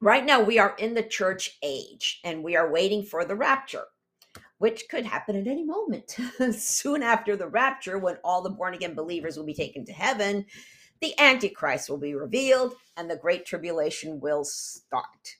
right 0.00 0.24
now, 0.24 0.42
we 0.42 0.58
are 0.58 0.74
in 0.78 0.94
the 0.94 1.02
church 1.02 1.58
age 1.62 2.20
and 2.24 2.42
we 2.42 2.56
are 2.56 2.72
waiting 2.72 3.04
for 3.04 3.24
the 3.24 3.36
rapture, 3.36 3.84
which 4.58 4.84
could 4.90 5.04
happen 5.04 5.36
at 5.36 5.46
any 5.46 5.64
moment. 5.64 6.16
Soon 6.52 7.02
after 7.02 7.36
the 7.36 7.48
rapture, 7.48 7.98
when 7.98 8.16
all 8.24 8.42
the 8.42 8.50
born 8.50 8.74
again 8.74 8.94
believers 8.94 9.36
will 9.36 9.46
be 9.46 9.54
taken 9.54 9.84
to 9.86 9.92
heaven, 9.92 10.44
the 11.00 11.18
Antichrist 11.18 11.88
will 11.88 11.98
be 11.98 12.14
revealed 12.14 12.74
and 12.96 13.10
the 13.10 13.16
Great 13.16 13.46
Tribulation 13.46 14.20
will 14.20 14.44
start. 14.44 15.36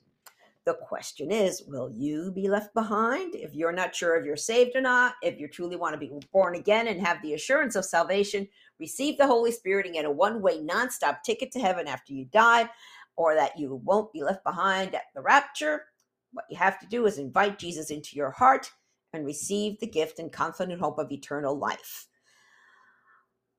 The 0.71 0.77
question 0.77 1.33
is, 1.33 1.65
will 1.67 1.91
you 1.93 2.31
be 2.31 2.49
left 2.49 2.73
behind 2.75 3.35
if 3.35 3.57
you're 3.57 3.73
not 3.73 3.93
sure 3.93 4.15
if 4.15 4.25
you're 4.25 4.37
saved 4.37 4.77
or 4.77 4.81
not? 4.81 5.15
If 5.21 5.41
you 5.41 5.49
truly 5.49 5.75
want 5.75 5.95
to 5.95 5.99
be 5.99 6.13
born 6.33 6.55
again 6.55 6.87
and 6.87 7.05
have 7.05 7.21
the 7.23 7.35
assurance 7.35 7.75
of 7.75 7.85
salvation, 7.85 8.47
receive 8.79 9.19
the 9.19 9.27
Holy 9.27 9.51
Spirit 9.51 9.87
and 9.87 9.97
get 9.97 10.05
a 10.05 10.11
one 10.13 10.41
way, 10.41 10.61
nonstop 10.61 11.25
ticket 11.25 11.51
to 11.53 11.59
heaven 11.59 11.89
after 11.89 12.13
you 12.13 12.27
die, 12.27 12.71
or 13.17 13.35
that 13.35 13.59
you 13.59 13.83
won't 13.83 14.13
be 14.13 14.23
left 14.23 14.45
behind 14.45 14.95
at 14.95 15.07
the 15.13 15.21
rapture. 15.21 15.87
What 16.35 16.45
you 16.49 16.57
have 16.59 16.79
to 16.79 16.87
do 16.87 17.05
is 17.07 17.19
invite 17.19 17.59
Jesus 17.59 17.91
into 17.91 18.15
your 18.15 18.31
heart 18.31 18.71
and 19.13 19.27
receive 19.27 19.81
the 19.81 19.89
gift 19.89 20.21
and 20.21 20.31
confident 20.31 20.81
hope 20.81 21.01
of 21.01 21.11
eternal 21.11 21.59
life. 21.59 22.07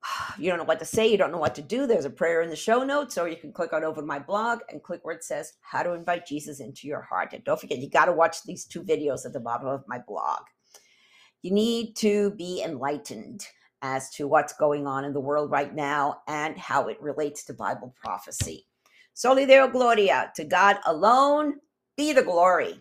you 0.38 0.48
don't 0.48 0.58
know 0.58 0.64
what 0.64 0.78
to 0.80 0.84
say, 0.84 1.06
you 1.06 1.18
don't 1.18 1.32
know 1.32 1.38
what 1.38 1.54
to 1.54 1.62
do, 1.62 1.86
there's 1.86 2.04
a 2.04 2.10
prayer 2.10 2.42
in 2.42 2.50
the 2.50 2.56
show 2.56 2.82
notes, 2.82 3.18
or 3.18 3.28
you 3.28 3.36
can 3.36 3.52
click 3.52 3.72
on 3.72 3.84
over 3.84 4.00
to 4.00 4.06
my 4.06 4.18
blog 4.18 4.60
and 4.70 4.82
click 4.82 5.00
where 5.04 5.14
it 5.14 5.24
says 5.24 5.54
how 5.60 5.82
to 5.82 5.92
invite 5.92 6.26
Jesus 6.26 6.60
into 6.60 6.86
your 6.86 7.02
heart. 7.02 7.32
And 7.32 7.44
don't 7.44 7.60
forget, 7.60 7.78
you 7.78 7.90
got 7.90 8.06
to 8.06 8.12
watch 8.12 8.42
these 8.44 8.64
two 8.64 8.82
videos 8.82 9.26
at 9.26 9.32
the 9.32 9.40
bottom 9.40 9.68
of 9.68 9.84
my 9.86 10.00
blog. 10.06 10.40
You 11.42 11.52
need 11.52 11.96
to 11.96 12.30
be 12.32 12.62
enlightened 12.62 13.46
as 13.82 14.10
to 14.10 14.28
what's 14.28 14.52
going 14.52 14.86
on 14.86 15.04
in 15.04 15.12
the 15.12 15.20
world 15.20 15.50
right 15.50 15.74
now 15.74 16.18
and 16.28 16.56
how 16.56 16.86
it 16.86 17.02
relates 17.02 17.44
to 17.44 17.52
Bible 17.52 17.94
prophecy. 18.00 18.66
Soli 19.14 19.44
Deo 19.44 19.68
Gloria, 19.68 20.32
to 20.36 20.44
God 20.44 20.78
alone 20.86 21.56
be 21.96 22.12
the 22.12 22.22
glory. 22.22 22.80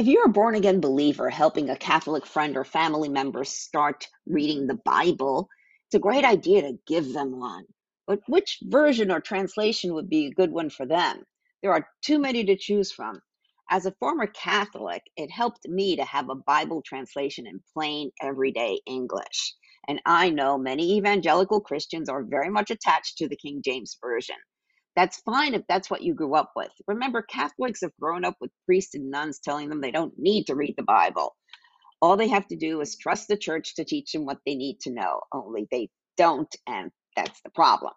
If 0.00 0.06
you're 0.06 0.24
a 0.24 0.30
born 0.30 0.54
again 0.54 0.80
believer 0.80 1.28
helping 1.28 1.68
a 1.68 1.76
Catholic 1.76 2.24
friend 2.24 2.56
or 2.56 2.64
family 2.64 3.10
member 3.10 3.44
start 3.44 4.08
reading 4.24 4.66
the 4.66 4.80
Bible, 4.82 5.46
it's 5.84 5.94
a 5.94 5.98
great 5.98 6.24
idea 6.24 6.62
to 6.62 6.78
give 6.86 7.12
them 7.12 7.38
one. 7.38 7.66
But 8.06 8.20
which 8.26 8.60
version 8.62 9.10
or 9.10 9.20
translation 9.20 9.92
would 9.92 10.08
be 10.08 10.24
a 10.24 10.30
good 10.32 10.52
one 10.52 10.70
for 10.70 10.86
them? 10.86 11.22
There 11.62 11.74
are 11.74 11.86
too 12.00 12.18
many 12.18 12.42
to 12.44 12.56
choose 12.56 12.90
from. 12.90 13.20
As 13.68 13.84
a 13.84 13.94
former 14.00 14.26
Catholic, 14.28 15.02
it 15.18 15.30
helped 15.30 15.68
me 15.68 15.96
to 15.96 16.04
have 16.06 16.30
a 16.30 16.34
Bible 16.34 16.80
translation 16.80 17.46
in 17.46 17.60
plain, 17.74 18.10
everyday 18.22 18.80
English. 18.86 19.54
And 19.86 20.00
I 20.06 20.30
know 20.30 20.56
many 20.56 20.96
evangelical 20.96 21.60
Christians 21.60 22.08
are 22.08 22.22
very 22.22 22.48
much 22.48 22.70
attached 22.70 23.18
to 23.18 23.28
the 23.28 23.36
King 23.36 23.60
James 23.62 23.98
Version. 24.00 24.36
That's 25.00 25.22
fine 25.22 25.54
if 25.54 25.62
that's 25.66 25.90
what 25.90 26.02
you 26.02 26.12
grew 26.12 26.34
up 26.34 26.52
with. 26.54 26.70
Remember, 26.86 27.22
Catholics 27.22 27.80
have 27.80 27.96
grown 27.98 28.22
up 28.22 28.36
with 28.38 28.50
priests 28.66 28.94
and 28.94 29.10
nuns 29.10 29.38
telling 29.38 29.70
them 29.70 29.80
they 29.80 29.90
don't 29.90 30.12
need 30.18 30.44
to 30.48 30.54
read 30.54 30.74
the 30.76 30.82
Bible. 30.82 31.34
All 32.02 32.18
they 32.18 32.28
have 32.28 32.46
to 32.48 32.56
do 32.56 32.82
is 32.82 32.98
trust 32.98 33.26
the 33.26 33.38
church 33.38 33.76
to 33.76 33.84
teach 33.86 34.12
them 34.12 34.26
what 34.26 34.40
they 34.44 34.54
need 34.54 34.78
to 34.82 34.92
know, 34.92 35.22
only 35.32 35.66
they 35.70 35.88
don't, 36.18 36.54
and 36.66 36.90
that's 37.16 37.40
the 37.40 37.48
problem. 37.48 37.94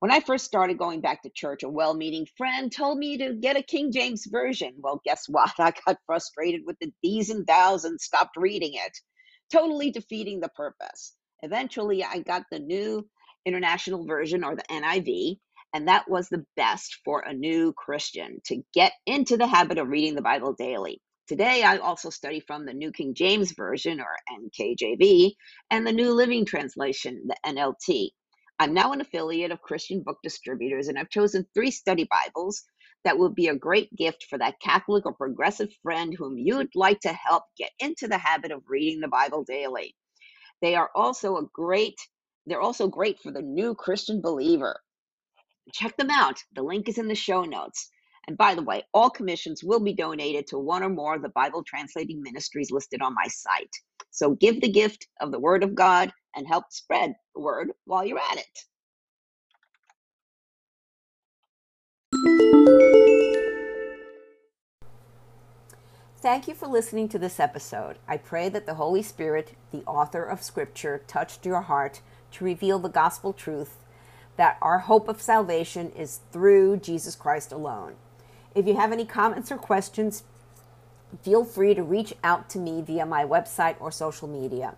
When 0.00 0.10
I 0.10 0.20
first 0.20 0.44
started 0.44 0.76
going 0.76 1.00
back 1.00 1.22
to 1.22 1.30
church, 1.34 1.62
a 1.62 1.70
well 1.70 1.94
meaning 1.94 2.26
friend 2.36 2.70
told 2.70 2.98
me 2.98 3.16
to 3.16 3.32
get 3.32 3.56
a 3.56 3.62
King 3.62 3.90
James 3.90 4.26
Version. 4.30 4.74
Well, 4.76 5.00
guess 5.06 5.24
what? 5.30 5.54
I 5.58 5.72
got 5.86 5.96
frustrated 6.04 6.64
with 6.66 6.76
the 6.82 6.92
these 7.02 7.30
and 7.30 7.46
thous 7.46 7.84
and 7.84 7.98
stopped 7.98 8.36
reading 8.36 8.74
it, 8.74 8.92
totally 9.50 9.90
defeating 9.90 10.40
the 10.40 10.50
purpose. 10.50 11.14
Eventually, 11.40 12.04
I 12.04 12.18
got 12.18 12.42
the 12.50 12.58
new 12.58 13.08
International 13.46 14.04
Version 14.04 14.44
or 14.44 14.54
the 14.54 14.64
NIV, 14.64 15.38
and 15.76 15.88
that 15.88 16.08
was 16.08 16.30
the 16.30 16.42
best 16.56 17.00
for 17.04 17.20
a 17.20 17.34
new 17.34 17.70
Christian 17.74 18.38
to 18.46 18.62
get 18.72 18.94
into 19.04 19.36
the 19.36 19.46
habit 19.46 19.76
of 19.76 19.88
reading 19.88 20.14
the 20.14 20.22
Bible 20.22 20.54
daily. 20.54 21.02
Today, 21.28 21.64
I 21.64 21.76
also 21.76 22.08
study 22.08 22.40
from 22.40 22.64
the 22.64 22.72
New 22.72 22.90
King 22.92 23.12
James 23.12 23.52
Version 23.52 24.00
or 24.00 24.16
NKJV 24.40 25.32
and 25.70 25.86
the 25.86 25.92
New 25.92 26.14
Living 26.14 26.46
Translation, 26.46 27.22
the 27.26 27.36
NLT. 27.44 28.08
I'm 28.58 28.72
now 28.72 28.92
an 28.94 29.02
affiliate 29.02 29.50
of 29.50 29.60
Christian 29.60 30.02
Book 30.02 30.16
Distributors, 30.22 30.88
and 30.88 30.98
I've 30.98 31.10
chosen 31.10 31.46
three 31.52 31.70
study 31.70 32.08
Bibles 32.10 32.62
that 33.04 33.18
will 33.18 33.28
be 33.28 33.48
a 33.48 33.54
great 33.54 33.94
gift 33.94 34.24
for 34.30 34.38
that 34.38 34.58
Catholic 34.62 35.04
or 35.04 35.12
progressive 35.12 35.68
friend 35.82 36.14
whom 36.18 36.38
you'd 36.38 36.74
like 36.74 37.00
to 37.00 37.12
help 37.12 37.42
get 37.58 37.72
into 37.80 38.08
the 38.08 38.16
habit 38.16 38.50
of 38.50 38.62
reading 38.66 39.00
the 39.00 39.08
Bible 39.08 39.44
daily. 39.44 39.94
They 40.62 40.74
are 40.74 40.88
also 40.94 41.36
a 41.36 41.46
great 41.52 41.96
they're 42.46 42.62
also 42.62 42.88
great 42.88 43.18
for 43.20 43.32
the 43.32 43.42
new 43.42 43.74
Christian 43.74 44.22
believer. 44.22 44.80
Check 45.72 45.96
them 45.96 46.10
out. 46.10 46.38
The 46.54 46.62
link 46.62 46.88
is 46.88 46.98
in 46.98 47.08
the 47.08 47.14
show 47.14 47.42
notes. 47.42 47.90
And 48.28 48.36
by 48.36 48.54
the 48.54 48.62
way, 48.62 48.82
all 48.92 49.10
commissions 49.10 49.62
will 49.62 49.80
be 49.80 49.94
donated 49.94 50.46
to 50.48 50.58
one 50.58 50.82
or 50.82 50.88
more 50.88 51.14
of 51.14 51.22
the 51.22 51.28
Bible 51.28 51.62
translating 51.64 52.22
ministries 52.22 52.70
listed 52.70 53.00
on 53.00 53.14
my 53.14 53.26
site. 53.28 53.70
So 54.10 54.34
give 54.34 54.60
the 54.60 54.70
gift 54.70 55.06
of 55.20 55.30
the 55.30 55.38
Word 55.38 55.62
of 55.62 55.74
God 55.74 56.12
and 56.34 56.46
help 56.46 56.64
spread 56.70 57.14
the 57.34 57.40
word 57.40 57.70
while 57.84 58.04
you're 58.04 58.18
at 58.18 58.38
it. 58.38 58.58
Thank 66.18 66.48
you 66.48 66.54
for 66.54 66.66
listening 66.66 67.08
to 67.10 67.18
this 67.20 67.38
episode. 67.38 67.98
I 68.08 68.16
pray 68.16 68.48
that 68.48 68.66
the 68.66 68.74
Holy 68.74 69.02
Spirit, 69.02 69.54
the 69.70 69.84
author 69.84 70.24
of 70.24 70.42
Scripture, 70.42 71.04
touched 71.06 71.46
your 71.46 71.60
heart 71.60 72.00
to 72.32 72.44
reveal 72.44 72.80
the 72.80 72.88
gospel 72.88 73.32
truth 73.32 73.76
that 74.36 74.58
our 74.60 74.80
hope 74.80 75.08
of 75.08 75.22
salvation 75.22 75.90
is 75.90 76.20
through 76.32 76.78
Jesus 76.78 77.16
Christ 77.16 77.52
alone. 77.52 77.94
If 78.54 78.66
you 78.66 78.76
have 78.76 78.92
any 78.92 79.04
comments 79.04 79.50
or 79.50 79.56
questions, 79.56 80.24
feel 81.22 81.44
free 81.44 81.74
to 81.74 81.82
reach 81.82 82.14
out 82.22 82.48
to 82.50 82.58
me 82.58 82.82
via 82.82 83.06
my 83.06 83.24
website 83.24 83.76
or 83.80 83.90
social 83.90 84.28
media. 84.28 84.74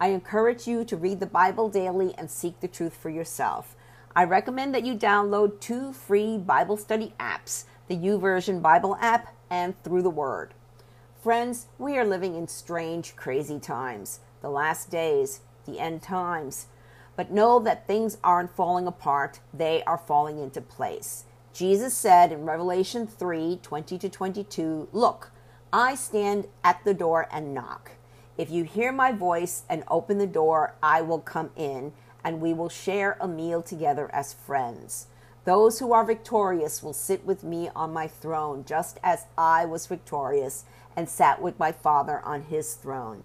I 0.00 0.08
encourage 0.08 0.66
you 0.66 0.84
to 0.84 0.96
read 0.96 1.20
the 1.20 1.26
Bible 1.26 1.68
daily 1.68 2.14
and 2.16 2.30
seek 2.30 2.60
the 2.60 2.68
truth 2.68 2.96
for 2.96 3.10
yourself. 3.10 3.74
I 4.14 4.24
recommend 4.24 4.74
that 4.74 4.84
you 4.84 4.94
download 4.94 5.60
two 5.60 5.92
free 5.92 6.38
Bible 6.38 6.76
study 6.76 7.14
apps 7.18 7.64
the 7.88 7.96
YouVersion 7.96 8.60
Bible 8.60 8.98
app 9.00 9.34
and 9.48 9.82
Through 9.82 10.02
the 10.02 10.10
Word. 10.10 10.52
Friends, 11.22 11.66
we 11.78 11.96
are 11.96 12.04
living 12.04 12.34
in 12.34 12.46
strange, 12.46 13.16
crazy 13.16 13.58
times, 13.58 14.20
the 14.42 14.50
last 14.50 14.90
days, 14.90 15.40
the 15.64 15.80
end 15.80 16.02
times. 16.02 16.66
But 17.18 17.32
know 17.32 17.58
that 17.58 17.88
things 17.88 18.16
aren't 18.22 18.54
falling 18.54 18.86
apart, 18.86 19.40
they 19.52 19.82
are 19.82 19.98
falling 19.98 20.38
into 20.38 20.60
place. 20.60 21.24
Jesus 21.52 21.92
said 21.92 22.30
in 22.30 22.44
Revelation 22.44 23.08
3 23.08 23.58
20 23.60 23.98
to 23.98 24.08
22, 24.08 24.88
Look, 24.92 25.32
I 25.72 25.96
stand 25.96 26.46
at 26.62 26.84
the 26.84 26.94
door 26.94 27.26
and 27.32 27.52
knock. 27.52 27.90
If 28.36 28.52
you 28.52 28.62
hear 28.62 28.92
my 28.92 29.10
voice 29.10 29.64
and 29.68 29.82
open 29.88 30.18
the 30.18 30.28
door, 30.28 30.76
I 30.80 31.02
will 31.02 31.18
come 31.18 31.50
in 31.56 31.92
and 32.22 32.40
we 32.40 32.54
will 32.54 32.68
share 32.68 33.16
a 33.20 33.26
meal 33.26 33.62
together 33.62 34.08
as 34.14 34.32
friends. 34.32 35.08
Those 35.44 35.80
who 35.80 35.92
are 35.92 36.04
victorious 36.04 36.84
will 36.84 36.92
sit 36.92 37.26
with 37.26 37.42
me 37.42 37.68
on 37.74 37.92
my 37.92 38.06
throne, 38.06 38.64
just 38.64 39.00
as 39.02 39.26
I 39.36 39.64
was 39.64 39.88
victorious 39.88 40.64
and 40.94 41.08
sat 41.08 41.42
with 41.42 41.58
my 41.58 41.72
Father 41.72 42.20
on 42.20 42.42
his 42.42 42.74
throne. 42.74 43.24